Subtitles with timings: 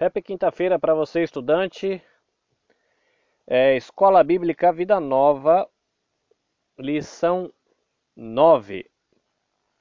[0.00, 2.00] Happy quinta-feira para você, estudante.
[3.44, 5.68] É, Escola Bíblica Vida Nova,
[6.78, 7.52] lição
[8.14, 8.88] 9.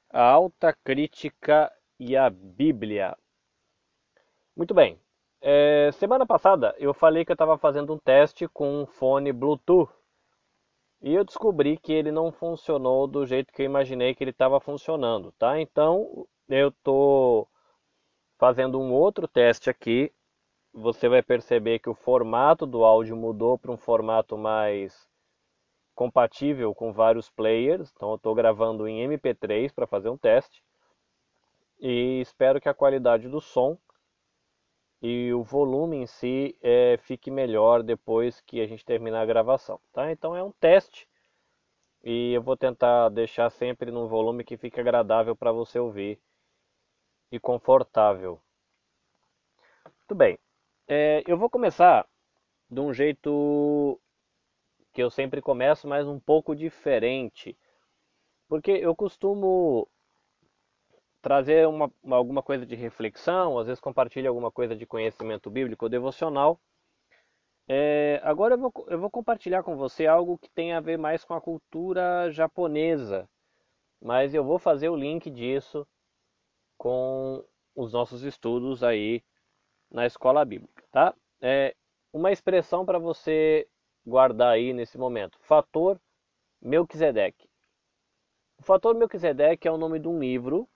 [0.10, 3.16] A alta crítica e a Bíblia.
[4.56, 5.00] Muito bem.
[5.39, 9.93] É, semana passada eu falei que eu estava fazendo um teste com um fone Bluetooth
[10.99, 14.59] e eu descobri que ele não funcionou do jeito que eu imaginei que ele estava
[14.59, 15.61] funcionando, tá?
[15.61, 17.47] Então eu estou
[18.38, 20.12] fazendo um outro teste aqui.
[20.74, 25.08] Você vai perceber que o formato do áudio mudou para um formato mais
[25.95, 27.92] compatível com vários players.
[27.95, 30.64] Então eu estou gravando em MP3 para fazer um teste
[31.80, 33.78] e espero que a qualidade do som
[35.02, 39.80] e o volume em si é, fique melhor depois que a gente terminar a gravação,
[39.94, 40.12] tá?
[40.12, 41.08] Então é um teste
[42.04, 46.20] e eu vou tentar deixar sempre num volume que fique agradável para você ouvir
[47.31, 48.40] e confortável.
[49.86, 50.40] Muito bem,
[50.88, 52.08] é, eu vou começar
[52.70, 54.00] de um jeito
[54.94, 57.58] que eu sempre começo, mas um pouco diferente,
[58.48, 59.88] porque eu costumo
[61.22, 65.89] trazer uma, alguma coisa de reflexão, às vezes compartilho alguma coisa de conhecimento bíblico ou
[65.89, 66.59] devocional.
[67.67, 71.25] É, agora eu vou, eu vou compartilhar com você algo que tem a ver mais
[71.25, 73.30] com a cultura japonesa,
[74.02, 75.86] mas eu vou fazer o link disso
[76.78, 77.44] com
[77.75, 79.23] os nossos estudos aí
[79.89, 81.16] na escola bíblica, tá?
[81.42, 81.75] É
[82.11, 83.67] uma expressão para você
[84.06, 85.38] guardar aí nesse momento.
[85.42, 86.00] Fator
[86.61, 87.50] Melquisedeque.
[88.59, 90.67] O fator Melquisedeque é o nome de um livro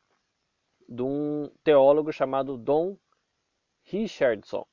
[0.88, 2.98] de um teólogo chamado Dom
[3.84, 4.66] Richardson.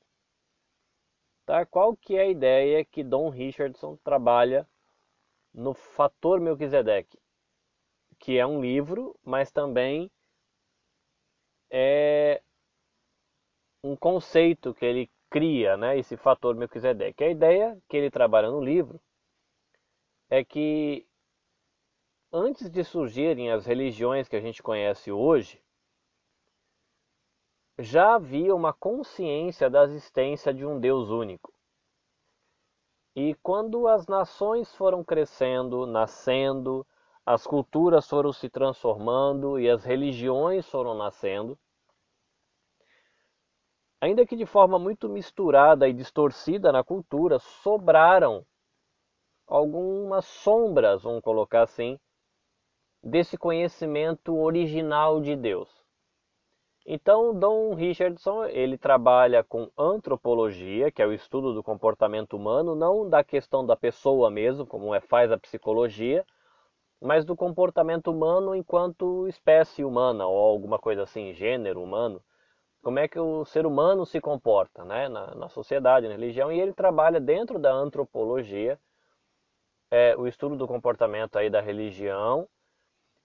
[1.45, 1.65] Tá?
[1.65, 4.67] Qual que é a ideia que Dom Richardson trabalha
[5.53, 7.17] no Fator Melquisedeque?
[8.19, 10.11] Que é um livro, mas também
[11.69, 12.41] é
[13.83, 17.23] um conceito que ele cria, né, esse fator Melquisedeque.
[17.23, 18.99] A ideia que ele trabalha no livro
[20.29, 21.07] é que
[22.31, 25.61] antes de surgirem as religiões que a gente conhece hoje,
[27.77, 31.53] já havia uma consciência da existência de um Deus único.
[33.15, 36.85] E quando as nações foram crescendo, nascendo,
[37.29, 41.55] as culturas foram se transformando e as religiões foram nascendo,
[44.01, 48.43] ainda que de forma muito misturada e distorcida na cultura, sobraram
[49.45, 51.99] algumas sombras, vamos colocar assim,
[53.03, 55.69] desse conhecimento original de Deus.
[56.83, 63.07] Então, Dom Richardson, ele trabalha com antropologia, que é o estudo do comportamento humano, não
[63.07, 66.25] da questão da pessoa mesmo, como é, faz a psicologia,
[67.01, 72.21] mas do comportamento humano enquanto espécie humana, ou alguma coisa assim, gênero humano.
[72.81, 76.59] Como é que o ser humano se comporta né, na, na sociedade, na religião, e
[76.59, 78.79] ele trabalha dentro da antropologia,
[79.91, 82.47] é, o estudo do comportamento aí da religião,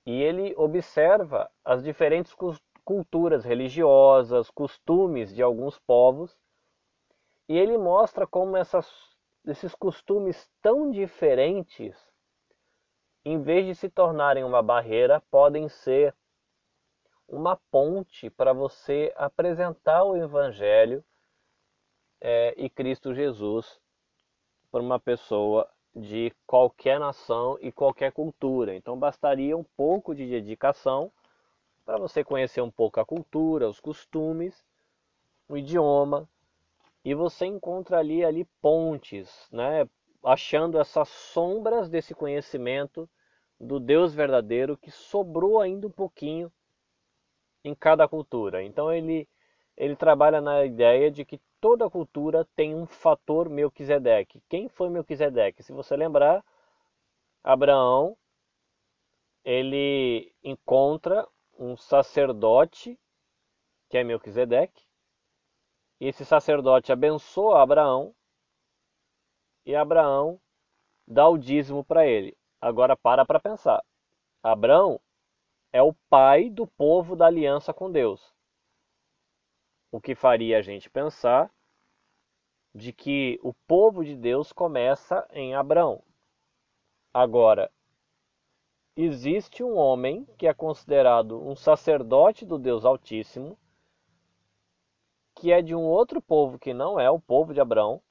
[0.07, 2.35] e ele observa as diferentes
[2.85, 6.37] culturas religiosas, costumes de alguns povos,
[7.49, 8.91] e ele mostra como essas,
[9.47, 11.97] esses costumes tão diferentes,
[13.25, 16.15] em vez de se tornarem uma barreira, podem ser
[17.27, 21.03] uma ponte para você apresentar o Evangelho
[22.21, 23.81] é, e Cristo Jesus
[24.71, 28.75] para uma pessoa de qualquer nação e qualquer cultura.
[28.75, 31.11] Então bastaria um pouco de dedicação
[31.85, 34.65] para você conhecer um pouco a cultura, os costumes,
[35.49, 36.29] o idioma,
[37.05, 39.89] e você encontra ali, ali pontes, né?
[40.25, 43.09] Achando essas sombras desse conhecimento
[43.61, 46.51] do Deus verdadeiro que sobrou ainda um pouquinho
[47.63, 48.63] em cada cultura.
[48.63, 49.29] Então ele,
[49.77, 54.43] ele trabalha na ideia de que toda cultura tem um fator Melquisedeque.
[54.49, 55.63] Quem foi Melquisedeque?
[55.63, 56.45] Se você lembrar,
[57.43, 58.17] Abraão
[59.45, 62.99] ele encontra um sacerdote,
[63.91, 64.83] que é Melquisedeque,
[66.01, 68.15] e esse sacerdote abençoa Abraão,
[69.65, 70.41] e Abraão
[71.07, 72.37] dá o dízimo para ele.
[72.61, 73.83] Agora para para pensar.
[74.43, 75.01] Abraão
[75.73, 78.33] é o pai do povo da aliança com Deus.
[79.91, 81.51] O que faria a gente pensar
[82.75, 86.03] de que o povo de Deus começa em Abraão.
[87.13, 87.71] Agora,
[88.97, 93.57] existe um homem que é considerado um sacerdote do Deus Altíssimo,
[95.37, 98.03] que é de um outro povo que não é o povo de Abraão,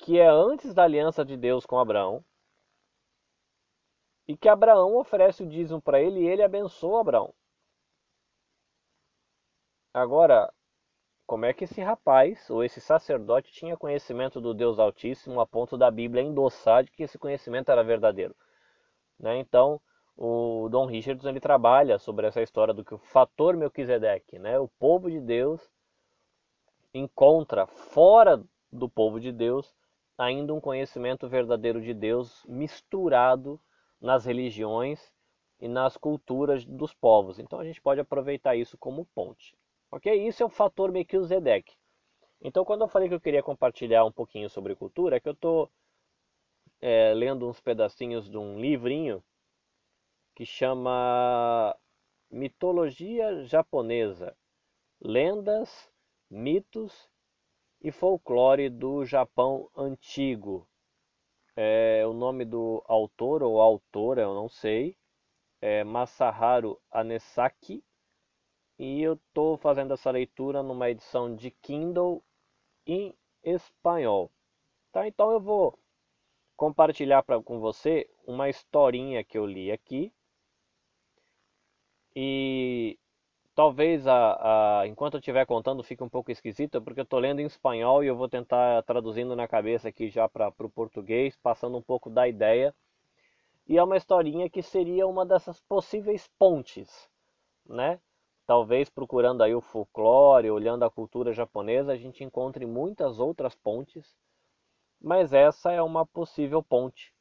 [0.00, 2.24] que é antes da aliança de Deus com Abraão,
[4.26, 7.34] e que Abraão oferece o dízimo para ele e ele abençoa Abraão.
[9.92, 10.52] Agora,
[11.26, 15.76] como é que esse rapaz ou esse sacerdote tinha conhecimento do Deus Altíssimo a ponto
[15.76, 18.34] da Bíblia endossar de que esse conhecimento era verdadeiro.
[19.18, 19.36] Né?
[19.38, 19.80] Então,
[20.16, 24.58] o Dom Richardson ele trabalha sobre essa história do que o fator Melquisedeque, né?
[24.58, 25.60] o povo de Deus
[26.94, 28.42] encontra fora
[28.72, 29.74] do povo de Deus
[30.20, 33.58] ainda um conhecimento verdadeiro de Deus misturado
[33.98, 35.00] nas religiões
[35.58, 37.38] e nas culturas dos povos.
[37.38, 39.56] Então a gente pode aproveitar isso como ponte.
[39.90, 40.12] Ok?
[40.28, 41.74] Isso é o fator Melquisedeque.
[42.42, 45.32] Então quando eu falei que eu queria compartilhar um pouquinho sobre cultura, é que eu
[45.32, 45.70] estou
[46.82, 49.24] é, lendo uns pedacinhos de um livrinho
[50.34, 51.74] que chama
[52.30, 54.36] Mitologia Japonesa,
[55.00, 55.90] Lendas,
[56.30, 57.10] Mitos
[57.80, 60.68] e Folclore do Japão Antigo.
[61.56, 64.96] É, o nome do autor ou autora eu não sei,
[65.60, 67.82] é Masaharu Anesaki,
[68.78, 72.22] e eu estou fazendo essa leitura numa edição de Kindle
[72.86, 74.30] em espanhol.
[74.90, 75.06] Tá?
[75.06, 75.78] Então eu vou
[76.56, 80.12] compartilhar pra, com você uma historinha que eu li aqui.
[82.16, 82.98] E
[83.60, 87.40] talvez a, a, enquanto eu estiver contando fique um pouco esquisito, porque eu estou lendo
[87.40, 91.76] em espanhol e eu vou tentar traduzindo na cabeça aqui já para o português, passando
[91.76, 92.74] um pouco da ideia.
[93.68, 97.06] E é uma historinha que seria uma dessas possíveis pontes,
[97.66, 98.00] né?
[98.46, 104.16] Talvez procurando aí o folclore, olhando a cultura japonesa, a gente encontre muitas outras pontes,
[104.98, 107.12] mas essa é uma possível ponte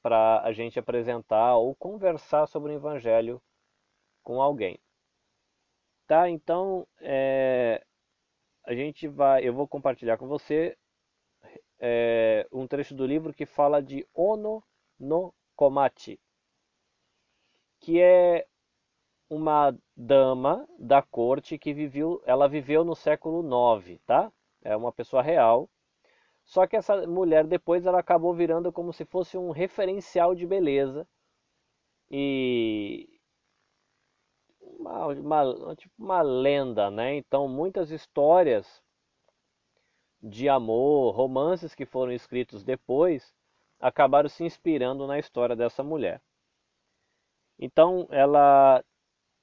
[0.00, 3.42] para a gente apresentar ou conversar sobre o Evangelho
[4.22, 4.78] com alguém.
[6.06, 6.28] Tá?
[6.30, 7.84] Então, é,
[8.64, 10.76] a gente vai, eu vou compartilhar com você
[11.80, 14.62] é, um trecho do livro que fala de Ono
[14.98, 16.18] no Komachi,
[17.80, 18.46] que é
[19.28, 23.42] uma dama da corte que viveu, ela viveu no século
[23.78, 24.32] IX, tá?
[24.62, 25.68] É uma pessoa real.
[26.44, 31.06] Só que essa mulher depois ela acabou virando como se fosse um referencial de beleza
[32.08, 33.15] e
[34.78, 37.14] uma, uma, tipo uma lenda, né?
[37.16, 38.82] Então muitas histórias
[40.22, 43.34] de amor, romances que foram escritos depois,
[43.80, 46.20] acabaram se inspirando na história dessa mulher.
[47.58, 48.84] Então ela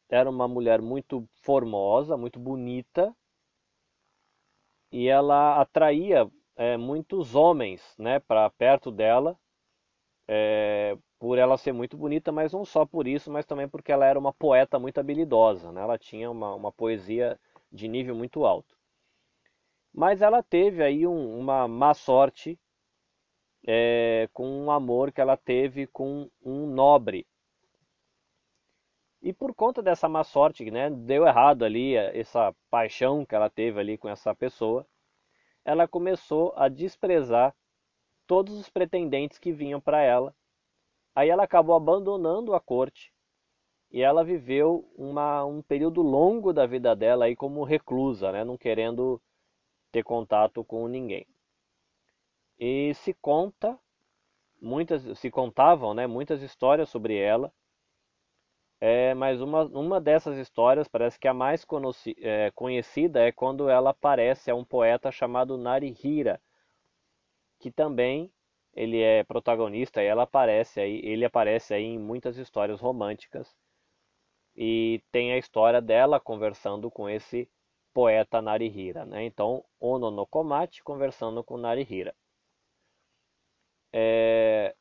[0.09, 3.15] era uma mulher muito formosa, muito bonita,
[4.91, 9.38] e ela atraía é, muitos homens né, para perto dela,
[10.27, 14.05] é, por ela ser muito bonita, mas não só por isso, mas também porque ela
[14.05, 15.81] era uma poeta muito habilidosa, né?
[15.81, 17.39] ela tinha uma, uma poesia
[17.71, 18.75] de nível muito alto.
[19.93, 22.59] Mas ela teve aí um, uma má sorte
[23.65, 27.25] é, com um amor que ela teve com um nobre,
[29.23, 33.79] e por conta dessa má sorte, né, deu errado ali essa paixão que ela teve
[33.79, 34.85] ali com essa pessoa,
[35.63, 37.55] ela começou a desprezar
[38.27, 40.35] todos os pretendentes que vinham para ela.
[41.15, 43.13] Aí ela acabou abandonando a corte
[43.91, 48.57] e ela viveu uma, um período longo da vida dela aí como reclusa, né, não
[48.57, 49.21] querendo
[49.91, 51.27] ter contato com ninguém.
[52.57, 53.77] E se conta
[54.61, 57.53] muitas se contavam, né, muitas histórias sobre ela
[58.85, 61.65] é, mas uma, uma dessas histórias, parece que a mais
[62.17, 66.42] é, conhecida é quando ela aparece a um poeta chamado Narihira,
[67.63, 68.29] que também
[68.73, 73.55] ele é protagonista e ela aparece aí, ele aparece aí em muitas histórias românticas
[74.53, 77.49] e tem a história dela conversando com esse
[77.93, 79.23] poeta Narihira, né?
[79.23, 82.13] Então, Ono no Komachi conversando com Narihira.
[83.93, 84.75] É...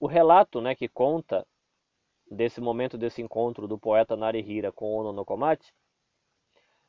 [0.00, 1.46] O relato, né, que conta
[2.28, 5.72] desse momento desse encontro do poeta Narihira com Ono no Komachi,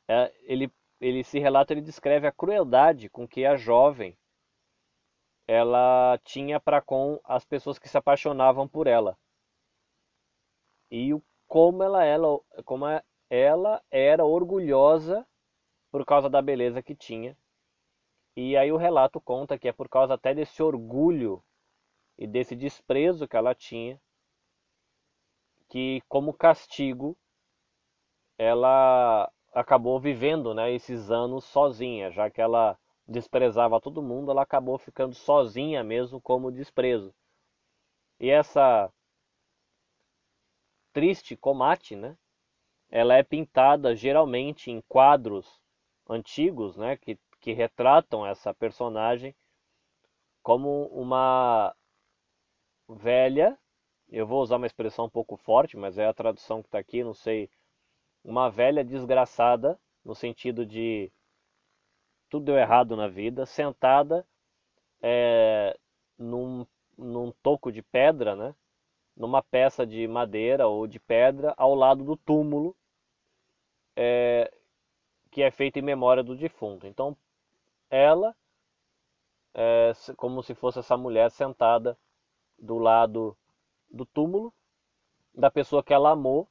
[0.08, 0.68] é, ele,
[1.00, 4.16] ele se relata, ele descreve a crueldade com que a jovem
[5.46, 9.16] ela tinha para com as pessoas que se apaixonavam por ela.
[10.90, 12.84] E o, como ela, ela, como
[13.30, 15.26] ela era orgulhosa
[15.90, 17.36] por causa da beleza que tinha.
[18.36, 21.42] E aí o relato conta que é por causa até desse orgulho
[22.18, 24.00] e desse desprezo que ela tinha
[25.68, 27.16] que como castigo
[28.38, 34.76] ela acabou vivendo né, esses anos sozinha, já que ela desprezava todo mundo, ela acabou
[34.76, 37.14] ficando sozinha mesmo como desprezo.
[38.20, 38.92] E essa
[40.92, 42.18] triste comate, né,
[42.90, 45.58] ela é pintada geralmente em quadros
[46.06, 49.34] antigos, né, que, que retratam essa personagem
[50.42, 51.74] como uma
[52.88, 53.58] velha
[54.08, 57.02] eu vou usar uma expressão um pouco forte, mas é a tradução que está aqui,
[57.02, 57.50] não sei,
[58.26, 61.10] uma velha desgraçada, no sentido de
[62.28, 64.26] tudo deu errado na vida, sentada
[65.00, 65.78] é,
[66.18, 66.66] num,
[66.98, 68.52] num toco de pedra, né?
[69.16, 72.76] numa peça de madeira ou de pedra ao lado do túmulo
[73.94, 74.52] é,
[75.30, 76.84] que é feito em memória do defunto.
[76.84, 77.16] Então,
[77.88, 78.34] ela,
[79.54, 81.96] é, como se fosse essa mulher sentada
[82.58, 83.36] do lado
[83.88, 84.52] do túmulo
[85.32, 86.48] da pessoa que ela amou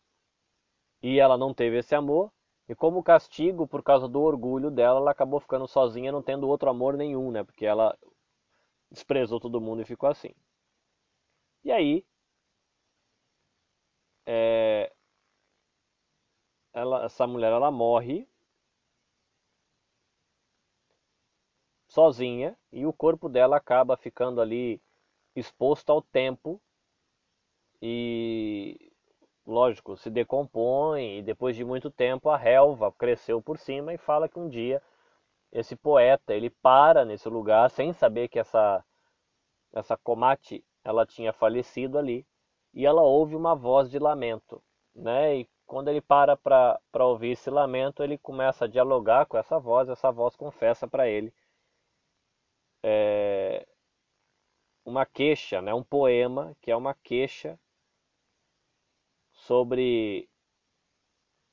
[1.06, 2.32] e ela não teve esse amor.
[2.68, 6.68] E como castigo por causa do orgulho dela, ela acabou ficando sozinha, não tendo outro
[6.68, 7.44] amor nenhum, né?
[7.44, 7.96] Porque ela
[8.90, 10.34] desprezou todo mundo e ficou assim.
[11.64, 12.04] E aí,
[14.26, 14.92] é,
[16.74, 18.28] ela, essa mulher ela morre
[21.88, 24.82] sozinha e o corpo dela acaba ficando ali
[25.36, 26.60] exposto ao tempo
[27.80, 28.95] e
[29.46, 34.30] lógico, se decompõe e depois de muito tempo a relva cresceu por cima e fala
[34.30, 34.82] que um dia
[35.52, 38.84] esse poeta, ele para nesse lugar sem saber que essa
[39.74, 42.26] essa Komati, ela tinha falecido ali
[42.74, 44.64] e ela ouve uma voz de lamento,
[44.96, 45.38] né?
[45.38, 49.90] E quando ele para para ouvir esse lamento, ele começa a dialogar com essa voz,
[49.90, 51.34] essa voz confessa para ele
[52.88, 53.66] é,
[54.86, 55.74] uma queixa, né?
[55.74, 57.60] um poema que é uma queixa
[59.48, 60.28] sobre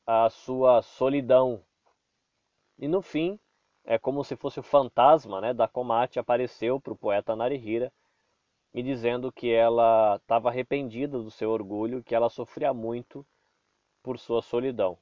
[0.06, 1.62] a sua solidão.
[2.78, 3.38] E no fim,
[3.84, 7.92] é como se fosse o fantasma né, da Komati apareceu para o poeta Narihira
[8.72, 13.26] me dizendo que ela estava arrependida do seu orgulho, que ela sofria muito
[14.02, 14.96] por sua solidão.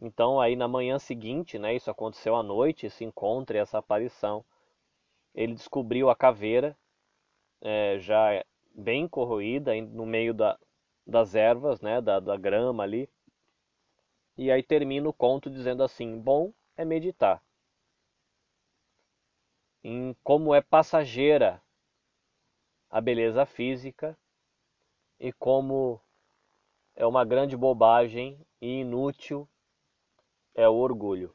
[0.00, 4.44] Então aí na manhã seguinte, né, isso aconteceu à noite, esse encontro e essa aparição,
[5.32, 6.76] ele descobriu a caveira
[7.60, 8.44] é, já
[8.74, 10.58] bem corroída no meio da,
[11.06, 13.08] das ervas, né, da, da grama ali.
[14.36, 17.42] E aí termina o conto dizendo assim: bom é meditar
[19.82, 21.62] em como é passageira
[22.90, 24.18] a beleza física
[25.18, 26.00] e como
[26.94, 29.48] é uma grande bobagem e inútil
[30.54, 31.34] é o orgulho.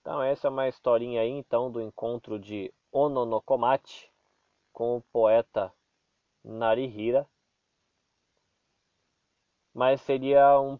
[0.00, 4.10] Então essa é uma historinha aí então do encontro de Ononokomate
[4.72, 5.72] com o poeta
[6.42, 7.28] Narihira.
[9.76, 10.78] Mas seria um,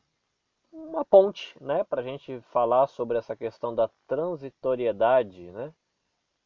[0.72, 5.70] uma ponte né, para a gente falar sobre essa questão da transitoriedade né,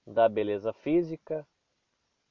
[0.05, 1.47] da beleza física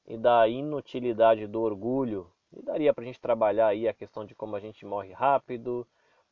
[0.05, 2.29] e da inutilidade do orgulho.
[2.51, 5.87] E daria para a gente trabalhar aí a questão de como a gente morre rápido,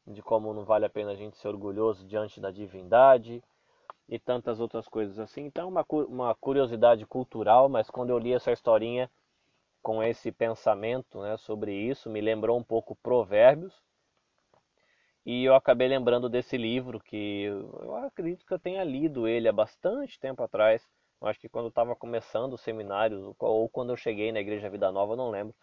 [0.06, 3.42] de como não vale a pena a gente ser orgulhoso diante da divindade
[4.10, 5.46] e tantas outras coisas assim.
[5.46, 9.10] Então, uma, uma curiosidade cultural, mas quando eu li essa historinha
[9.88, 13.74] com esse pensamento né, sobre isso, me lembrou um pouco Provérbios.
[15.26, 19.54] E eu acabei lembrando desse livro que eu acredito que eu tenha lido ele há
[19.54, 20.86] bastante tempo atrás.
[21.22, 24.92] Eu acho que quando estava começando os seminários ou quando eu cheguei na Igreja Vida
[24.92, 25.56] Nova, não lembro.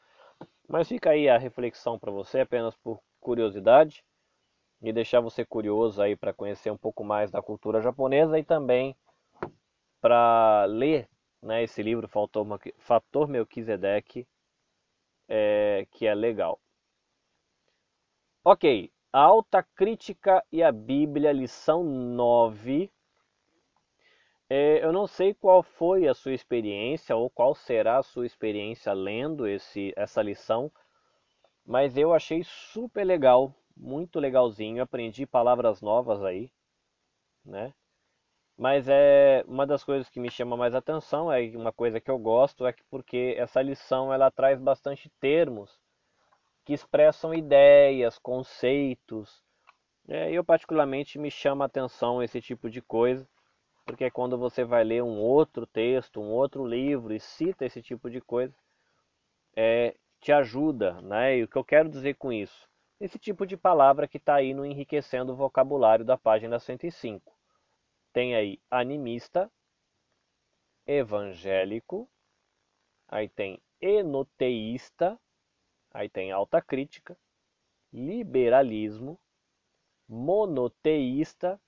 [0.67, 4.03] Mas fica aí a reflexão para você, apenas por curiosidade
[4.81, 8.97] e deixar você curioso aí para conhecer um pouco mais da cultura japonesa e também
[10.01, 11.11] para ler
[11.45, 14.27] né, esse livro Fator Melquisedeque,
[15.29, 16.59] é, que é legal.
[18.43, 22.91] Ok, a Alta Crítica e a Bíblia, lição 9.
[24.49, 28.93] É, eu não sei qual foi a sua experiência ou qual será a sua experiência
[28.93, 30.71] lendo esse, essa lição,
[31.65, 36.51] mas eu achei super legal muito legalzinho, aprendi palavras novas aí,
[37.45, 37.75] né?
[38.57, 42.19] Mas é uma das coisas que me chama mais atenção, é uma coisa que eu
[42.19, 45.79] gosto, é que porque essa lição ela traz bastante termos
[46.65, 49.43] que expressam ideias, conceitos.
[50.09, 53.27] É, eu particularmente me chama atenção esse tipo de coisa,
[53.85, 58.09] porque quando você vai ler um outro texto, um outro livro e cita esse tipo
[58.09, 58.55] de coisa,
[59.57, 61.37] é, te ajuda, né?
[61.37, 62.69] E o que eu quero dizer com isso?
[63.05, 67.34] esse tipo de palavra que está aí no enriquecendo o vocabulário da página 105.
[68.15, 69.51] Tem aí animista,
[70.87, 72.09] evangélico,
[73.09, 75.21] aí tem enoteísta,
[75.91, 77.19] aí tem alta crítica,
[77.93, 79.19] liberalismo,
[80.09, 81.61] monoteísta,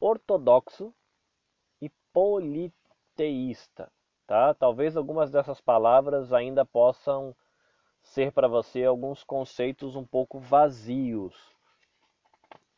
[0.00, 0.94] ortodoxo
[1.82, 3.92] e politeísta.
[4.26, 4.54] Tá?
[4.54, 7.36] Talvez algumas dessas palavras ainda possam
[8.02, 11.57] ser para você alguns conceitos um pouco vazios.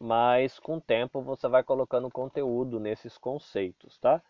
[0.00, 4.23] Mas com o tempo você vai colocando conteúdo nesses conceitos, tá?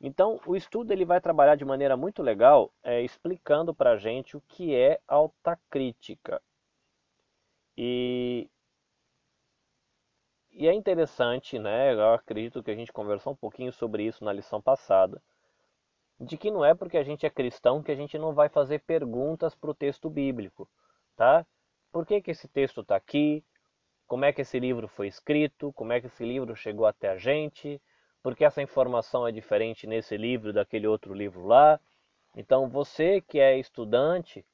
[0.00, 4.36] Então, o estudo ele vai trabalhar de maneira muito legal, é, explicando para a gente
[4.36, 6.40] o que é alta crítica.
[7.76, 8.48] E,
[10.52, 11.92] e é interessante, né?
[11.92, 15.20] Eu acredito que a gente conversou um pouquinho sobre isso na lição passada,
[16.20, 18.80] de que não é porque a gente é cristão que a gente não vai fazer
[18.80, 20.68] perguntas para o texto bíblico,
[21.16, 21.44] tá?
[21.92, 23.44] Por que, que esse texto está aqui?
[24.06, 25.72] Como é que esse livro foi escrito?
[25.72, 27.80] Como é que esse livro chegou até a gente?
[28.22, 31.80] Por que essa informação é diferente nesse livro daquele outro livro lá?
[32.36, 34.44] Então, você que é estudante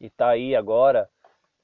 [0.00, 1.08] e está aí agora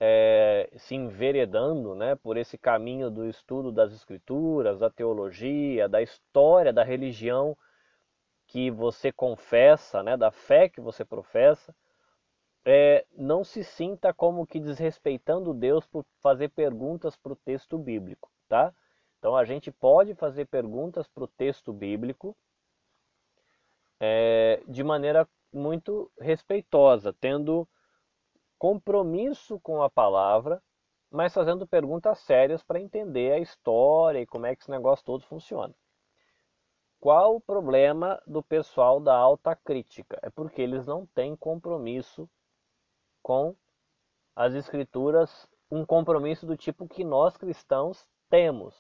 [0.01, 6.73] é, se enveredando né, por esse caminho do estudo das escrituras, da teologia, da história
[6.73, 7.57] da religião
[8.47, 11.75] que você confessa, né, da fé que você professa,
[12.65, 18.31] é, não se sinta como que desrespeitando Deus por fazer perguntas para o texto bíblico,
[18.49, 18.75] tá?
[19.19, 22.37] Então a gente pode fazer perguntas para o texto bíblico
[24.01, 27.69] é, de maneira muito respeitosa, tendo
[28.59, 30.63] compromisso com a palavra,
[31.11, 35.25] mas fazendo perguntas sérias para entender a história e como é que esse negócio todo
[35.25, 35.75] funciona.
[36.99, 40.19] Qual o problema do pessoal da alta crítica?
[40.23, 42.29] É porque eles não têm compromisso
[43.25, 43.57] com
[44.37, 48.77] as escrituras, um compromisso do tipo que nós cristãos temos,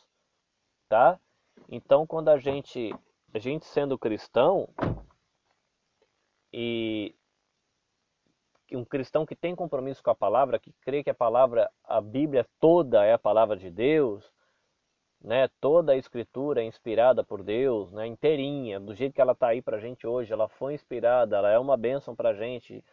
[0.87, 1.19] tá?
[1.67, 2.95] Então, quando a gente,
[3.33, 4.69] a gente sendo cristão
[6.53, 7.15] e
[8.71, 12.47] um cristão que tem compromisso com a palavra, que crê que a palavra, a Bíblia
[12.61, 14.31] toda é a palavra de Deus,
[15.23, 15.49] né?
[15.59, 18.07] Toda a escritura é inspirada por Deus, né?
[18.07, 21.51] Inteirinha, do jeito que ela está aí para a gente hoje, ela foi inspirada, ela
[21.51, 22.85] é uma bênção para a gente.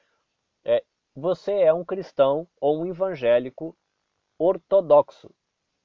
[0.64, 0.84] É,
[1.16, 3.76] você é um cristão ou um evangélico
[4.38, 5.30] ortodoxo,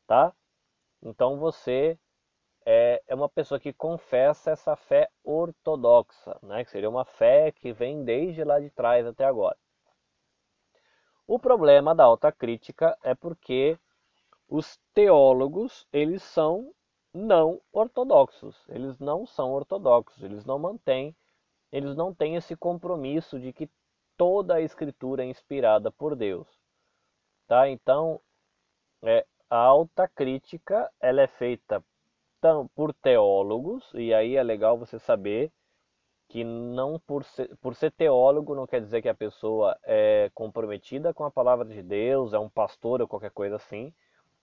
[0.06, 0.32] tá?
[1.02, 1.98] Então você
[2.64, 6.64] é, é uma pessoa que confessa essa fé ortodoxa, né?
[6.64, 9.56] Que seria uma fé que vem desde lá de trás até agora.
[11.26, 13.78] O problema da alta crítica é porque
[14.48, 16.72] os teólogos, eles são
[17.12, 18.64] não ortodoxos.
[18.68, 21.16] Eles não são ortodoxos, eles não mantêm,
[21.72, 23.68] eles não têm esse compromisso de que
[24.16, 26.48] toda a escritura é inspirada por Deus.
[27.46, 27.68] Tá?
[27.68, 28.20] Então,
[29.02, 31.82] é, a alta crítica, ela é feita
[32.74, 35.50] por teólogos, e aí é legal você saber
[36.28, 41.14] que não por ser, por ser teólogo não quer dizer que a pessoa é comprometida
[41.14, 43.92] com a palavra de Deus, é um pastor ou qualquer coisa assim.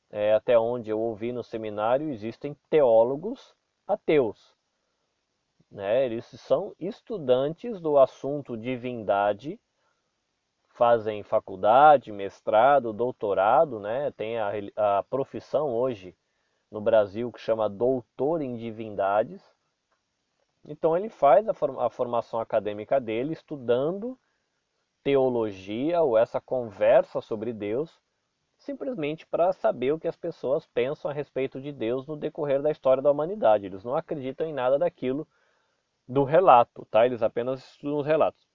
[0.10, 3.56] É, até onde eu ouvi no seminário, existem teólogos
[3.88, 4.53] ateus.
[5.74, 6.06] Né?
[6.06, 9.60] Eles são estudantes do assunto divindade,
[10.70, 14.12] fazem faculdade, mestrado, doutorado, né?
[14.12, 16.16] tem a, a profissão hoje
[16.72, 19.44] no Brasil que chama doutor em divindades
[20.66, 24.18] então ele faz a formação acadêmica dele estudando
[25.04, 28.00] teologia ou essa conversa sobre Deus,
[28.58, 32.72] simplesmente para saber o que as pessoas pensam a respeito de Deus no decorrer da
[32.72, 33.66] história da humanidade.
[33.66, 35.28] Eles não acreditam em nada daquilo
[36.08, 37.06] do relato, tá?
[37.06, 38.48] Eles apenas estudam os relatos.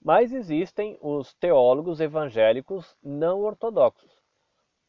[0.00, 4.22] Mas existem os teólogos evangélicos não ortodoxos,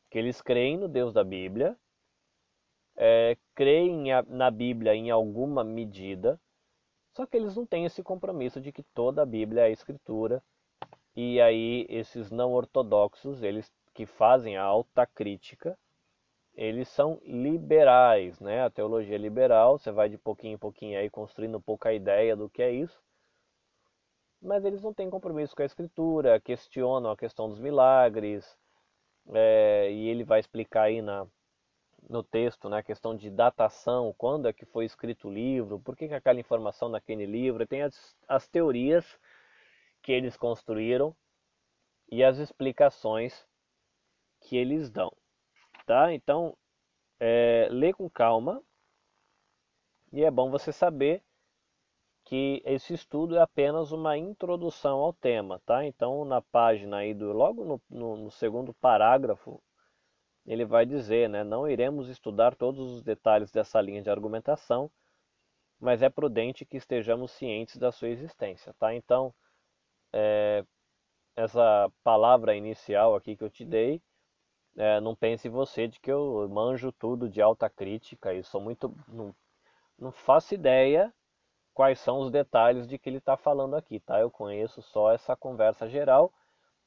[0.10, 1.76] que eles creem no Deus da Bíblia,
[2.96, 6.40] é, creem na Bíblia em alguma medida,
[7.14, 10.44] só que eles não têm esse compromisso de que toda a Bíblia é a Escritura.
[11.16, 15.76] E aí esses não ortodoxos, eles que fazem a alta crítica,
[16.58, 18.64] eles são liberais, né?
[18.64, 21.94] A teologia é liberal, você vai de pouquinho em pouquinho aí construindo um pouco a
[21.94, 23.00] ideia do que é isso.
[24.42, 28.58] Mas eles não têm compromisso com a escritura, questionam a questão dos milagres,
[29.34, 31.28] é, e ele vai explicar aí na,
[32.10, 35.96] no texto, né, a questão de datação, quando é que foi escrito o livro, por
[35.96, 39.06] que, que aquela informação naquele livro, tem as, as teorias
[40.02, 41.16] que eles construíram
[42.12, 43.46] e as explicações
[44.42, 45.12] que eles dão.
[45.88, 46.14] Tá?
[46.14, 46.56] Então,
[47.20, 48.62] é, lê com calma
[50.12, 51.24] e é bom você saber
[52.26, 55.86] que esse estudo é apenas uma introdução ao tema, tá?
[55.86, 59.64] Então, na página aí do logo no, no, no segundo parágrafo
[60.46, 64.92] ele vai dizer, né, não iremos estudar todos os detalhes dessa linha de argumentação,
[65.80, 68.94] mas é prudente que estejamos cientes da sua existência, tá?
[68.94, 69.34] Então,
[70.14, 70.66] é,
[71.36, 74.02] essa palavra inicial aqui que eu te dei,
[74.78, 78.96] é, não pense você de que eu manjo tudo de alta crítica e sou muito,
[79.08, 79.36] não,
[79.98, 81.12] não faço ideia
[81.74, 84.20] quais são os detalhes de que ele está falando aqui, tá?
[84.20, 86.32] Eu conheço só essa conversa geral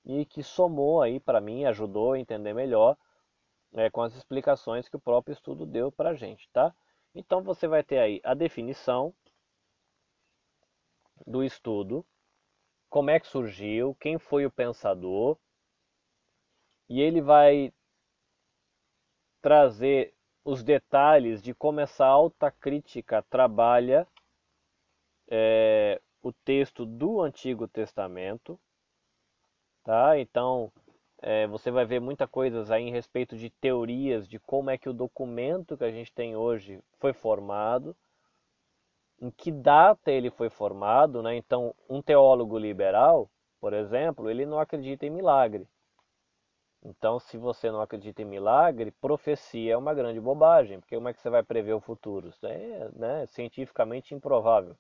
[0.05, 2.96] e que somou aí para mim, ajudou a entender melhor
[3.74, 6.74] é, com as explicações que o próprio estudo deu para a gente, tá?
[7.14, 9.12] Então você vai ter aí a definição
[11.26, 12.07] do estudo,
[12.88, 15.37] como é que surgiu, quem foi o pensador,
[16.88, 17.72] e ele vai
[19.40, 24.07] trazer os detalhes de como essa alta crítica trabalha
[25.29, 28.59] é, o texto do Antigo Testamento,
[29.85, 30.18] tá?
[30.18, 30.72] Então
[31.22, 34.88] é, você vai ver muita coisas aí em respeito de teorias de como é que
[34.88, 37.96] o documento que a gente tem hoje foi formado,
[39.20, 41.37] em que data ele foi formado, né?
[41.37, 45.68] Então um teólogo liberal, por exemplo, ele não acredita em milagre.
[46.82, 51.12] Então, se você não acredita em milagre, profecia é uma grande bobagem, porque como é
[51.12, 52.28] que você vai prever o futuro?
[52.28, 54.76] Isso é né, cientificamente improvável.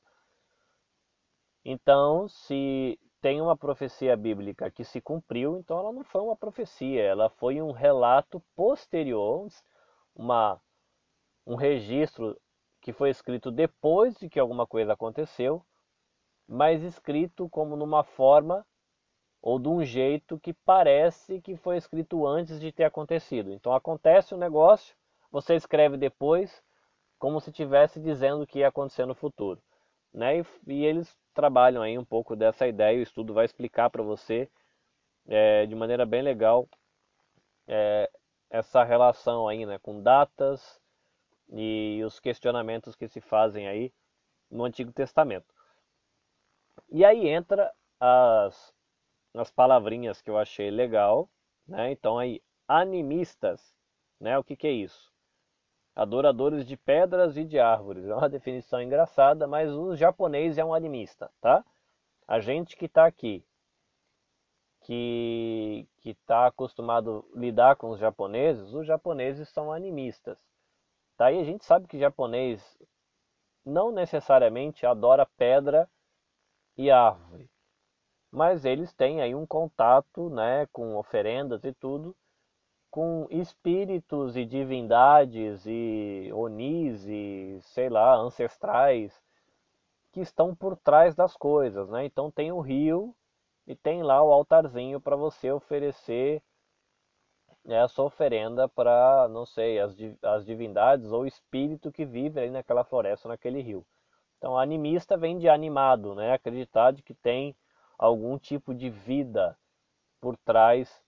[1.62, 7.02] Então, se tem uma profecia bíblica que se cumpriu, então ela não foi uma profecia,
[7.02, 9.46] ela foi um relato posterior,
[10.14, 10.58] uma,
[11.46, 12.40] um registro
[12.80, 15.62] que foi escrito depois de que alguma coisa aconteceu,
[16.48, 18.66] mas escrito como numa forma
[19.42, 23.52] ou de um jeito que parece que foi escrito antes de ter acontecido.
[23.52, 24.94] Então acontece o um negócio,
[25.30, 26.62] você escreve depois,
[27.18, 29.60] como se estivesse dizendo que ia acontecer no futuro.
[30.12, 30.40] Né?
[30.40, 34.48] E, e, eles trabalham aí um pouco dessa ideia, o estudo vai explicar para você
[35.28, 36.68] é, de maneira bem legal
[37.66, 38.10] é,
[38.50, 40.80] essa relação aí né, com datas
[41.52, 43.92] e os questionamentos que se fazem aí
[44.50, 45.54] no Antigo Testamento.
[46.90, 48.74] E aí entra as
[49.34, 51.28] nas palavrinhas que eu achei legal,
[51.66, 51.90] né?
[51.92, 53.74] Então aí animistas,
[54.20, 54.38] né?
[54.38, 55.12] O que, que é isso?
[55.94, 58.06] Adoradores de pedras e de árvores.
[58.06, 61.64] É uma definição engraçada, mas o japonês é um animista, tá?
[62.26, 63.44] A gente que está aqui,
[64.82, 70.38] que está acostumado a lidar com os japoneses, os japoneses são animistas.
[71.16, 71.30] Tá?
[71.32, 72.78] E a gente sabe que japonês
[73.64, 75.88] não necessariamente adora pedra
[76.76, 77.50] e árvore
[78.30, 82.14] mas eles têm aí um contato, né, com oferendas e tudo,
[82.90, 89.22] com espíritos e divindades e onis e sei lá, ancestrais
[90.12, 92.04] que estão por trás das coisas, né?
[92.04, 93.14] Então tem o rio
[93.66, 96.42] e tem lá o altarzinho para você oferecer
[97.68, 102.84] a sua oferenda para, não sei, as, as divindades ou espírito que vive aí naquela
[102.84, 103.86] floresta, naquele rio.
[104.38, 106.32] Então animista vem de animado, né?
[106.32, 107.54] Acreditar de que tem
[108.00, 109.54] algum tipo de vida
[110.22, 111.04] por trás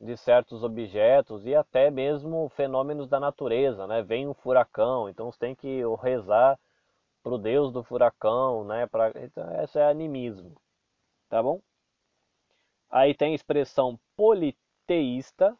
[0.00, 4.02] de certos objetos e até mesmo fenômenos da natureza, né?
[4.02, 6.58] Vem um furacão, então você tem que rezar
[7.22, 8.86] para o deus do furacão, né?
[8.86, 9.12] Pra...
[9.14, 10.56] Então, esse é animismo,
[11.28, 11.60] tá bom?
[12.88, 15.54] Aí tem a expressão politeísta,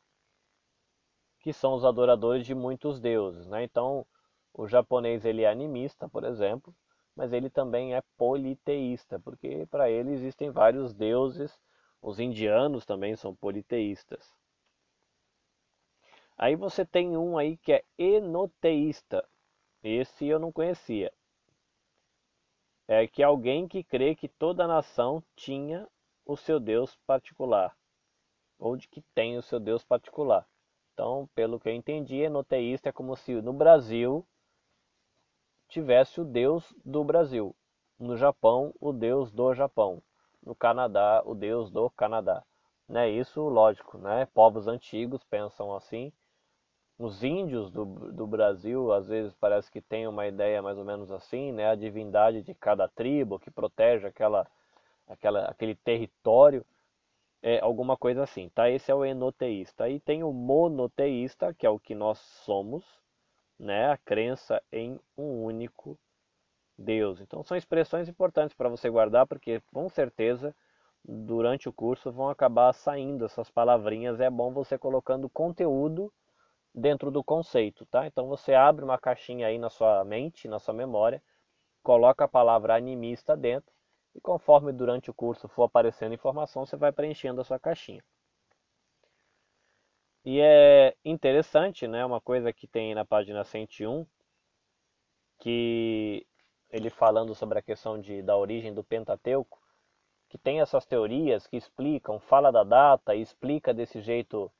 [1.40, 3.62] que são os adoradores de muitos deuses, né?
[3.62, 4.06] Então,
[4.54, 6.74] o japonês ele é animista, por exemplo,
[7.14, 11.58] mas ele também é politeísta, porque para ele existem vários deuses.
[12.00, 14.34] Os indianos também são politeístas.
[16.36, 19.24] Aí você tem um aí que é enoteísta.
[19.84, 21.12] Esse eu não conhecia.
[22.88, 25.88] É que alguém que crê que toda nação tinha
[26.26, 27.76] o seu Deus particular,
[28.58, 30.46] ou de que tem o seu Deus particular.
[30.92, 34.26] Então, pelo que eu entendi, enoteísta é como se no Brasil
[35.72, 37.56] tivesse o deus do Brasil,
[37.98, 40.02] no Japão, o deus do Japão,
[40.44, 42.44] no Canadá, o deus do Canadá.
[42.86, 43.08] Né?
[43.08, 44.28] Isso, lógico, né?
[44.34, 46.12] povos antigos pensam assim.
[46.98, 51.10] Os índios do, do Brasil, às vezes, parece que tem uma ideia mais ou menos
[51.10, 51.70] assim, né?
[51.70, 54.46] a divindade de cada tribo que protege aquela,
[55.08, 56.66] aquela, aquele território
[57.42, 58.70] é alguma coisa assim, tá?
[58.70, 59.84] Esse é o enoteísta.
[59.84, 62.84] Aí tem o monoteísta, que é o que nós somos,
[63.62, 65.96] né, a crença em um único
[66.76, 67.20] Deus.
[67.20, 70.54] Então são expressões importantes para você guardar, porque com certeza
[71.04, 74.20] durante o curso vão acabar saindo essas palavrinhas.
[74.20, 76.12] É bom você colocando conteúdo
[76.74, 78.06] dentro do conceito, tá?
[78.06, 81.22] Então você abre uma caixinha aí na sua mente, na sua memória,
[81.82, 83.72] coloca a palavra animista dentro
[84.14, 88.02] e conforme durante o curso for aparecendo informação, você vai preenchendo a sua caixinha.
[90.24, 94.06] E é interessante, né, uma coisa que tem na página 101,
[95.38, 96.24] que
[96.70, 99.60] ele falando sobre a questão de, da origem do Pentateuco,
[100.28, 104.50] que tem essas teorias que explicam, fala da data explica desse jeito,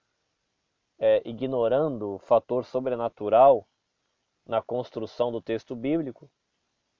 [0.99, 3.67] é, ignorando o fator sobrenatural
[4.45, 6.29] na construção do texto bíblico.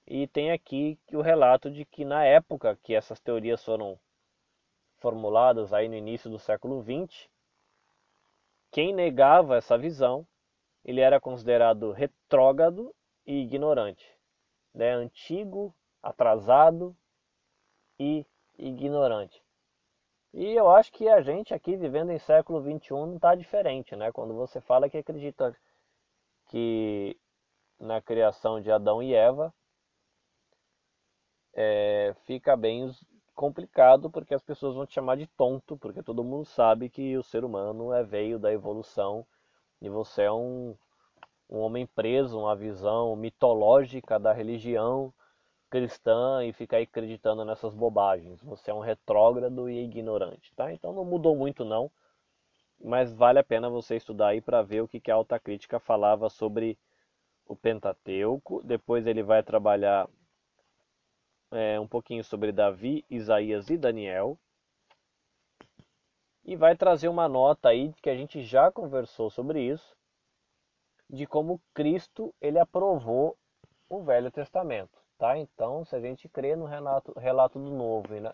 [0.07, 3.99] E tem aqui o relato de que na época que essas teorias foram
[4.97, 7.29] formuladas aí no início do século XX,
[8.73, 10.27] quem negava essa visão,
[10.83, 14.03] ele era considerado retrógrado e ignorante,
[14.73, 14.91] né?
[14.91, 16.97] antigo, atrasado
[17.99, 18.25] e
[18.57, 19.41] ignorante.
[20.33, 24.11] E eu acho que a gente aqui vivendo em século XXI não está diferente, né?
[24.11, 25.55] Quando você fala que acredita
[26.47, 27.15] que
[27.79, 29.53] na criação de Adão e Eva,
[31.53, 32.91] é, fica bem
[33.35, 37.23] complicado porque as pessoas vão te chamar de tonto, porque todo mundo sabe que o
[37.23, 39.25] ser humano é veio da evolução
[39.81, 40.75] e você é um,
[41.49, 45.13] um homem preso, uma visão mitológica da religião
[45.69, 48.41] cristã e fica aí acreditando nessas bobagens.
[48.43, 50.71] Você é um retrógrado e ignorante, tá?
[50.71, 51.91] Então não mudou muito não,
[52.83, 55.79] mas vale a pena você estudar aí para ver o que, que a alta crítica
[55.79, 56.77] falava sobre
[57.47, 58.61] o Pentateuco.
[58.63, 60.07] Depois ele vai trabalhar
[61.53, 64.37] é, um pouquinho sobre Davi, Isaías e Daniel.
[66.43, 69.95] E vai trazer uma nota aí que a gente já conversou sobre isso,
[71.09, 73.37] de como Cristo ele aprovou
[73.87, 75.37] o Velho Testamento, tá?
[75.37, 78.33] Então, se a gente crê no relato, relato do Novo né?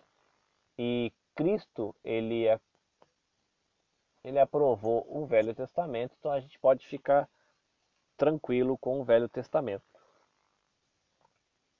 [0.78, 2.58] e Cristo ele é,
[4.24, 7.28] ele aprovou o Velho Testamento, então a gente pode ficar
[8.16, 9.84] tranquilo com o Velho Testamento.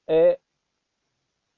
[0.07, 0.40] É,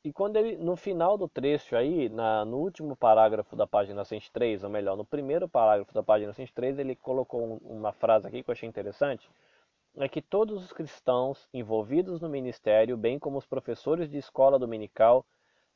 [0.05, 4.65] e quando ele, no final do trecho aí, na, no último parágrafo da página 103,
[4.65, 8.53] ou melhor, no primeiro parágrafo da página 103, ele colocou uma frase aqui que eu
[8.53, 9.31] achei interessante,
[9.97, 15.25] é que todos os cristãos envolvidos no ministério, bem como os professores de escola dominical,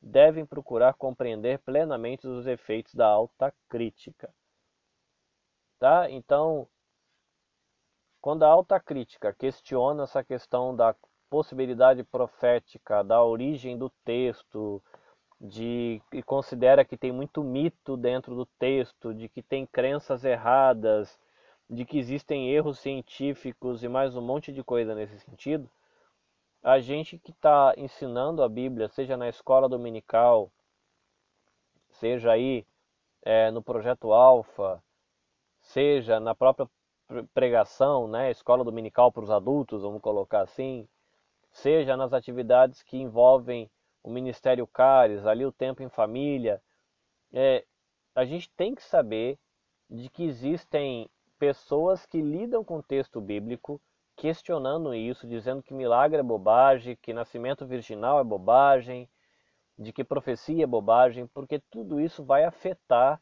[0.01, 4.33] devem procurar compreender plenamente os efeitos da alta crítica.
[5.79, 6.09] Tá?
[6.09, 6.67] Então,
[8.19, 10.93] quando a alta crítica questiona essa questão da
[11.29, 14.81] possibilidade profética, da origem do texto,
[15.39, 21.19] de e considera que tem muito mito dentro do texto, de que tem crenças erradas,
[21.69, 25.69] de que existem erros científicos e mais um monte de coisa nesse sentido,
[26.63, 30.51] a gente que está ensinando a Bíblia, seja na escola dominical,
[31.91, 32.65] seja aí
[33.21, 34.81] é, no projeto Alfa,
[35.61, 36.69] seja na própria
[37.33, 40.87] pregação, né, escola dominical para os adultos, vamos colocar assim,
[41.57, 43.69] seja nas atividades que envolvem
[44.03, 46.61] o Ministério Cares, ali o tempo em família,
[47.33, 47.65] é,
[48.15, 49.39] a gente tem que saber
[49.89, 53.81] de que existem pessoas que lidam com o texto bíblico
[54.15, 59.09] questionando isso, dizendo que milagre é bobagem, que nascimento virginal é bobagem,
[59.77, 63.21] de que profecia é bobagem, porque tudo isso vai afetar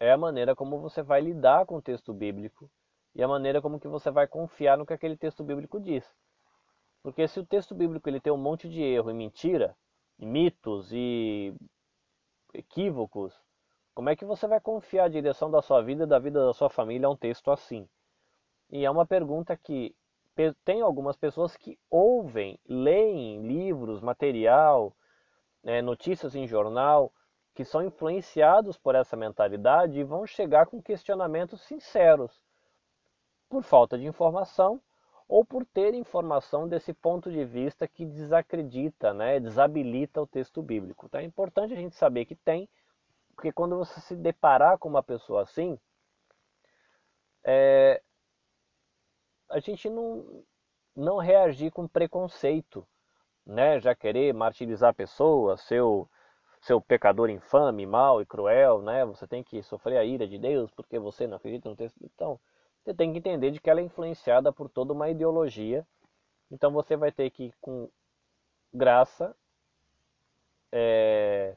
[0.00, 2.68] é a maneira como você vai lidar com o texto bíblico
[3.14, 6.04] e a maneira como que você vai confiar no que aquele texto bíblico diz.
[7.02, 9.76] Porque se o texto bíblico ele tem um monte de erro e mentira,
[10.18, 11.52] e mitos e
[12.54, 13.34] equívocos,
[13.94, 16.54] como é que você vai confiar a direção da sua vida e da vida da
[16.54, 17.88] sua família a um texto assim?
[18.70, 19.94] E é uma pergunta que
[20.64, 24.96] tem algumas pessoas que ouvem, leem livros, material,
[25.62, 27.12] né, notícias em jornal,
[27.54, 32.40] que são influenciados por essa mentalidade e vão chegar com questionamentos sinceros,
[33.48, 34.80] por falta de informação
[35.32, 41.06] ou por ter informação desse ponto de vista que desacredita, né, desabilita o texto bíblico.
[41.06, 42.68] Então é importante a gente saber que tem,
[43.34, 45.78] porque quando você se deparar com uma pessoa assim,
[47.42, 48.02] é,
[49.48, 50.44] a gente não,
[50.94, 52.86] não reagir com preconceito,
[53.46, 56.06] né, já querer martirizar a pessoa, seu
[56.60, 59.04] seu pecador infame, mau e cruel, né?
[59.06, 61.98] Você tem que sofrer a ira de Deus porque você não acredita no texto.
[62.04, 62.38] Então,
[62.82, 65.86] você tem que entender de que ela é influenciada por toda uma ideologia.
[66.50, 67.88] Então você vai ter que, com
[68.74, 69.34] graça,
[70.70, 71.56] é,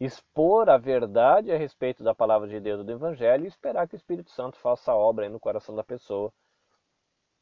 [0.00, 3.96] expor a verdade a respeito da palavra de Deus do Evangelho e esperar que o
[3.96, 6.32] Espírito Santo faça a obra no coração da pessoa,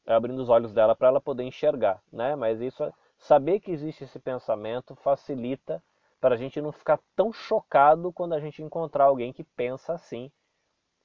[0.05, 2.35] abrindo os olhos dela para ela poder enxergar, né?
[2.35, 5.83] Mas isso, saber que existe esse pensamento facilita
[6.19, 10.31] para a gente não ficar tão chocado quando a gente encontrar alguém que pensa assim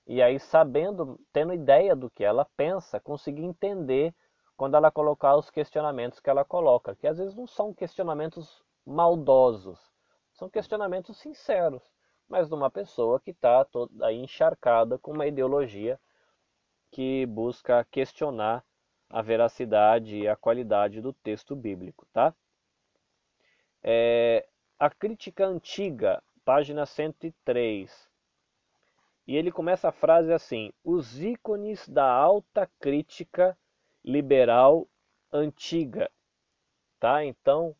[0.07, 4.15] e aí, sabendo, tendo ideia do que ela pensa, conseguir entender
[4.57, 9.81] quando ela colocar os questionamentos que ela coloca, que às vezes não são questionamentos maldosos,
[10.33, 11.83] são questionamentos sinceros,
[12.29, 15.99] mas de uma pessoa que está toda aí encharcada com uma ideologia
[16.91, 18.65] que busca questionar
[19.11, 22.35] a veracidade e a qualidade do texto bíblico, tá?
[23.83, 28.09] É, a crítica antiga, página 103.
[29.27, 33.59] E ele começa a frase assim: os ícones da alta crítica
[34.05, 34.89] liberal
[35.33, 36.11] antiga.
[37.01, 37.25] Tá?
[37.25, 37.75] Então,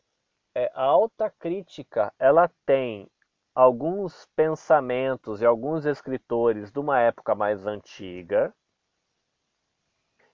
[0.53, 3.09] é, a alta crítica ela tem
[3.55, 8.53] alguns pensamentos e alguns escritores de uma época mais antiga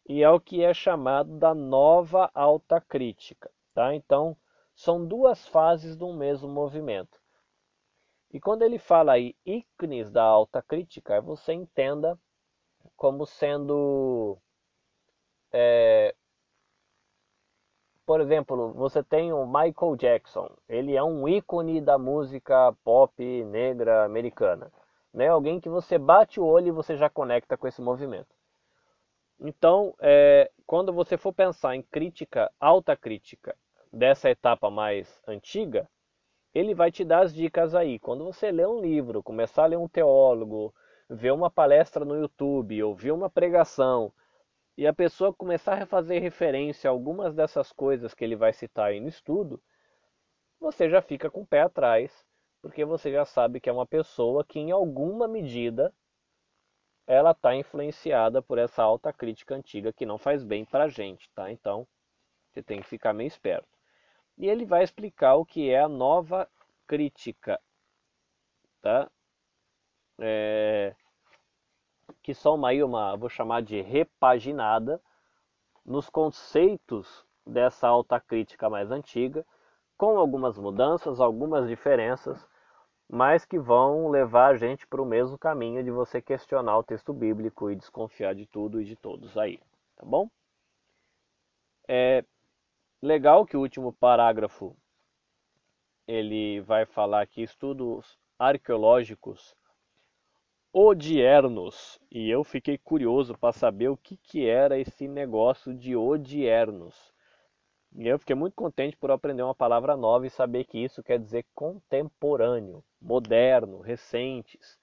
[0.06, 3.50] e é o que é chamado da nova alta crítica.
[3.74, 3.96] Tá?
[3.96, 4.36] Então,
[4.76, 7.22] são duas fases do mesmo movimento.
[8.34, 12.20] E quando ele fala aí ícones da alta crítica, você entenda
[12.98, 14.38] como sendo
[15.52, 16.16] é,
[18.06, 20.50] por exemplo, você tem o Michael Jackson.
[20.68, 24.72] Ele é um ícone da música pop negra americana.
[25.14, 25.30] Né?
[25.30, 28.36] Alguém que você bate o olho e você já conecta com esse movimento.
[29.40, 33.56] Então, é, quando você for pensar em crítica, alta crítica,
[33.92, 35.88] dessa etapa mais antiga,
[36.54, 38.00] ele vai te dar as dicas aí.
[38.00, 40.74] Quando você lê um livro, começar a ler um teólogo,
[41.10, 44.14] ver uma palestra no YouTube, ouvir uma pregação,
[44.78, 48.88] e a pessoa começar a fazer referência a algumas dessas coisas que ele vai citar
[48.88, 49.62] aí no estudo,
[50.60, 52.26] você já fica com o pé atrás,
[52.62, 55.94] porque você já sabe que é uma pessoa que, em alguma medida,
[57.06, 61.30] ela está influenciada por essa alta crítica antiga que não faz bem para a gente,
[61.36, 61.52] tá?
[61.52, 61.86] Então,
[62.50, 63.73] você tem que ficar meio esperto.
[64.38, 66.50] E ele vai explicar o que é a nova
[66.88, 67.60] crítica,
[68.82, 69.10] tá?
[70.20, 70.96] É,
[72.22, 75.02] que são aí uma, vou chamar de repaginada,
[75.86, 79.46] nos conceitos dessa alta crítica mais antiga,
[79.98, 82.48] com algumas mudanças, algumas diferenças,
[83.10, 87.14] mas que vão levar a gente para o mesmo caminho de você questionar o texto
[87.14, 89.60] bíblico e desconfiar de tudo e de todos aí,
[89.96, 90.30] tá bom?
[91.88, 92.24] É
[93.04, 94.78] legal que o último parágrafo
[96.08, 99.58] ele vai falar que estudos arqueológicos
[100.72, 102.00] odiernos.
[102.10, 107.14] E eu fiquei curioso para saber o que, que era esse negócio de odiernos.
[107.94, 111.20] E eu fiquei muito contente por aprender uma palavra nova e saber que isso quer
[111.20, 114.80] dizer contemporâneo, moderno, recentes.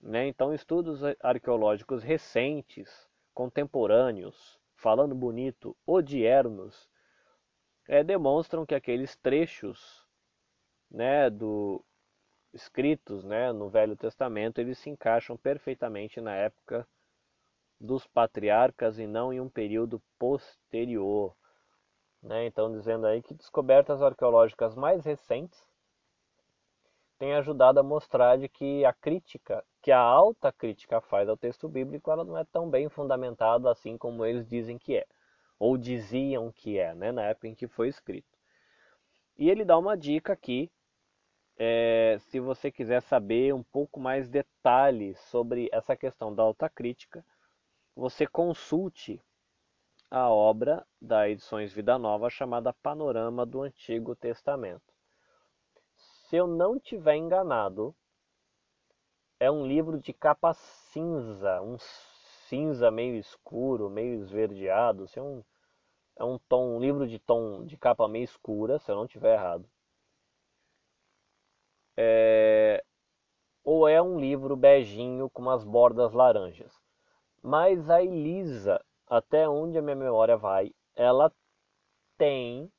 [0.00, 0.26] Né?
[0.26, 6.90] Então, estudos arqueológicos recentes, contemporâneos, falando bonito, odiernos,
[7.92, 10.02] é, demonstram que aqueles trechos
[10.90, 11.84] né, do,
[12.50, 16.88] escritos né, no Velho Testamento, eles se encaixam perfeitamente na época
[17.78, 21.36] dos patriarcas e não em um período posterior.
[22.22, 22.46] Né?
[22.46, 25.62] Então, dizendo aí que descobertas arqueológicas mais recentes
[27.18, 31.68] têm ajudado a mostrar de que a crítica, que a alta crítica faz ao texto
[31.68, 35.06] bíblico, ela não é tão bem fundamentada assim como eles dizem que é,
[35.62, 38.36] ou diziam que é, né, na época em que foi escrito.
[39.38, 40.68] E ele dá uma dica aqui
[41.56, 47.24] é, se você quiser saber um pouco mais detalhes sobre essa questão da alta crítica,
[47.94, 49.22] você consulte
[50.10, 54.92] a obra da Edições Vida Nova chamada Panorama do Antigo Testamento.
[55.94, 57.94] Se eu não tiver enganado,
[59.38, 61.76] é um livro de capa cinza, um
[62.48, 65.44] cinza meio escuro, meio esverdeado, é um,
[66.22, 69.34] é um tom, um livro de tom de capa meio escura, se eu não tiver
[69.34, 69.68] errado
[71.96, 72.82] é,
[73.64, 76.72] ou é um livro beijinho com umas bordas laranjas.
[77.42, 81.32] Mas a Elisa, até onde a minha memória vai, ela
[82.16, 82.70] tem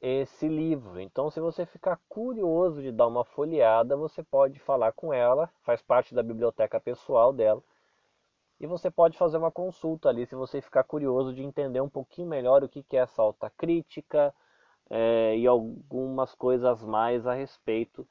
[0.00, 1.00] esse livro.
[1.00, 5.82] Então, se você ficar curioso de dar uma folheada, você pode falar com ela, faz
[5.82, 7.62] parte da biblioteca pessoal dela.
[8.60, 12.28] E você pode fazer uma consulta ali se você ficar curioso de entender um pouquinho
[12.28, 14.34] melhor o que é essa alta crítica,
[14.90, 18.06] é, e algumas coisas mais a respeito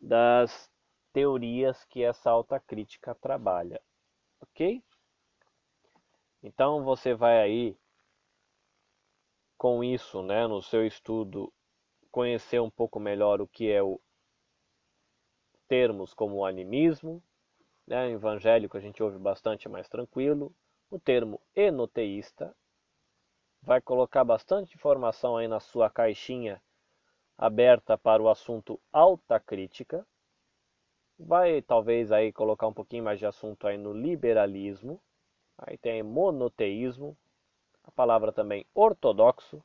[0.00, 0.70] das
[1.12, 3.80] teorias que essa alta crítica trabalha,
[4.40, 4.82] ok?
[6.42, 7.78] Então você vai aí
[9.56, 11.50] com isso, né, no seu estudo,
[12.10, 14.00] conhecer um pouco melhor o que é o
[15.68, 17.22] termos como o animismo,
[17.86, 20.54] né, evangélico a gente ouve bastante mais tranquilo,
[20.90, 22.54] o termo enoteísta,
[23.62, 26.62] vai colocar bastante informação aí na sua caixinha
[27.36, 30.06] aberta para o assunto alta crítica.
[31.18, 35.00] Vai talvez aí colocar um pouquinho mais de assunto aí no liberalismo.
[35.56, 37.16] Aí tem monoteísmo,
[37.84, 39.64] a palavra também ortodoxo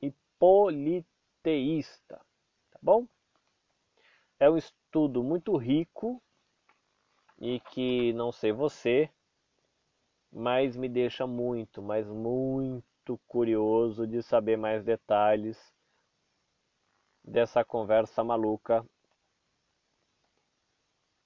[0.00, 2.16] e politeísta,
[2.70, 3.06] tá bom?
[4.40, 6.20] É um estudo muito rico
[7.44, 9.10] e que não sei você,
[10.32, 15.70] mas me deixa muito, mas muito curioso de saber mais detalhes
[17.22, 18.82] dessa conversa maluca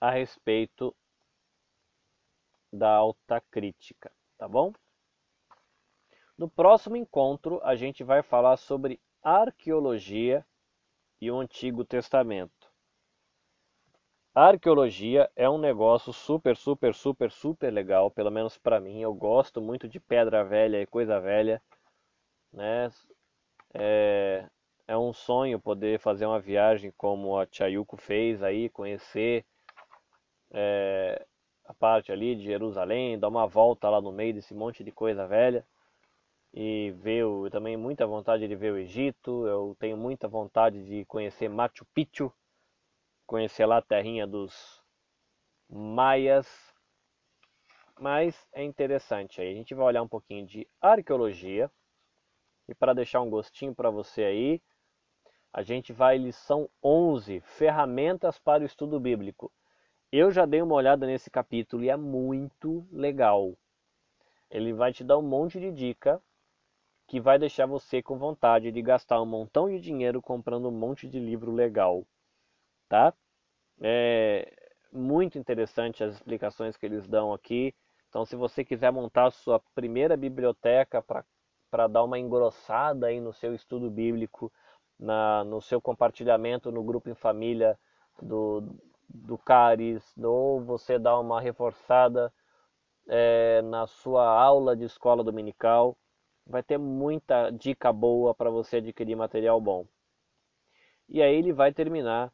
[0.00, 0.92] a respeito
[2.72, 4.72] da alta crítica, tá bom?
[6.36, 10.44] No próximo encontro, a gente vai falar sobre arqueologia
[11.20, 12.57] e o Antigo Testamento.
[14.38, 19.00] A arqueologia é um negócio super, super, super, super legal, pelo menos para mim.
[19.00, 21.60] Eu gosto muito de pedra velha e coisa velha,
[22.52, 22.88] né?
[23.74, 24.46] É,
[24.86, 29.44] é um sonho poder fazer uma viagem como a Chayuko fez aí, conhecer
[30.52, 31.26] é,
[31.64, 35.26] a parte ali de Jerusalém, dar uma volta lá no meio desse monte de coisa
[35.26, 35.66] velha
[36.54, 41.04] e ver eu também muita vontade de ver o Egito, eu tenho muita vontade de
[41.06, 42.32] conhecer Machu Picchu,
[43.28, 44.82] conhecer lá a terrinha dos
[45.68, 46.48] maias,
[48.00, 49.52] mas é interessante aí.
[49.52, 51.70] A gente vai olhar um pouquinho de arqueologia
[52.66, 54.62] e para deixar um gostinho para você aí,
[55.52, 59.52] a gente vai lição 11, ferramentas para o estudo bíblico.
[60.10, 63.54] Eu já dei uma olhada nesse capítulo e é muito legal.
[64.50, 66.22] Ele vai te dar um monte de dica
[67.06, 71.06] que vai deixar você com vontade de gastar um montão de dinheiro comprando um monte
[71.06, 72.06] de livro legal,
[72.88, 73.12] tá?
[73.80, 74.52] É
[74.92, 77.74] muito interessante as explicações que eles dão aqui.
[78.08, 81.04] Então, se você quiser montar a sua primeira biblioteca
[81.70, 84.50] para dar uma engrossada aí no seu estudo bíblico,
[84.98, 87.78] na, no seu compartilhamento no grupo em família
[88.20, 88.62] do,
[89.08, 92.32] do Caris, ou você dá uma reforçada
[93.06, 95.96] é, na sua aula de escola dominical,
[96.46, 99.86] vai ter muita dica boa para você adquirir material bom.
[101.08, 102.32] E aí ele vai terminar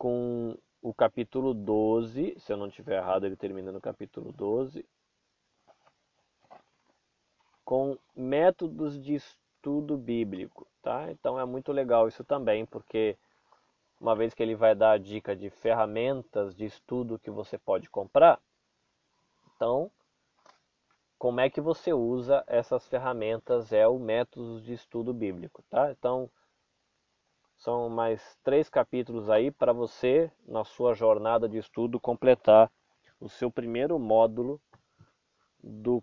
[0.00, 4.82] com o capítulo 12, se eu não estiver errado, ele termina no capítulo 12,
[7.62, 11.10] com métodos de estudo bíblico, tá?
[11.10, 13.14] Então é muito legal isso também, porque
[14.00, 17.90] uma vez que ele vai dar a dica de ferramentas de estudo que você pode
[17.90, 18.40] comprar,
[19.54, 19.90] então
[21.18, 25.92] como é que você usa essas ferramentas é o método de estudo bíblico, tá?
[25.92, 26.30] Então
[27.60, 32.72] são mais três capítulos aí para você, na sua jornada de estudo, completar
[33.20, 34.58] o seu primeiro módulo
[35.62, 36.02] do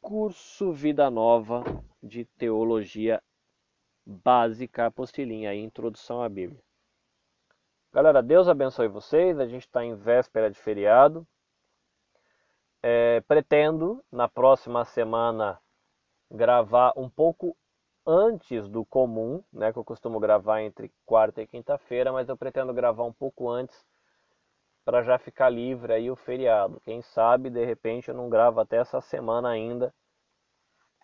[0.00, 1.62] curso Vida Nova
[2.02, 3.22] de Teologia
[4.06, 6.62] Básica, apostilinha Introdução à Bíblia.
[7.92, 9.38] Galera, Deus abençoe vocês.
[9.38, 11.26] A gente está em véspera de feriado.
[12.82, 15.60] É, pretendo, na próxima semana,
[16.30, 17.54] gravar um pouco
[18.06, 22.72] antes do comum, né, que eu costumo gravar entre quarta e quinta-feira, mas eu pretendo
[22.74, 23.84] gravar um pouco antes
[24.84, 26.80] para já ficar livre aí o feriado.
[26.80, 29.94] Quem sabe, de repente, eu não gravo até essa semana ainda,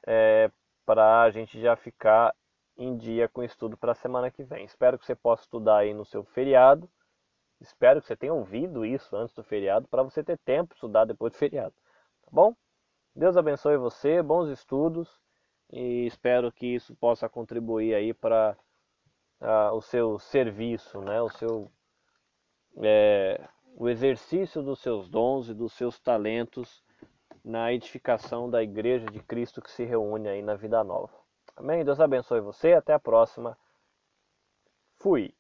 [0.07, 0.51] é,
[0.85, 2.35] para a gente já ficar
[2.77, 4.65] em dia com o estudo para a semana que vem.
[4.65, 6.89] Espero que você possa estudar aí no seu feriado.
[7.61, 11.05] Espero que você tenha ouvido isso antes do feriado, para você ter tempo de estudar
[11.05, 11.75] depois do feriado.
[12.23, 12.55] Tá bom?
[13.15, 15.21] Deus abençoe você, bons estudos
[15.73, 18.57] e espero que isso possa contribuir aí para
[19.41, 21.21] uh, o seu serviço, né?
[21.23, 21.71] o seu
[22.83, 26.83] é, o exercício dos seus dons e dos seus talentos
[27.45, 31.13] na edificação da igreja de Cristo que se reúne aí na vida nova.
[31.57, 31.85] Amém?
[31.85, 33.57] Deus abençoe você, até a próxima.
[34.97, 35.35] Fui.